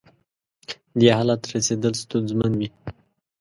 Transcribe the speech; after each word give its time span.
دې 0.99 1.09
حالت 1.17 1.41
رسېدل 1.53 1.93
ستونزمن 2.03 2.51
وي. 2.59 2.69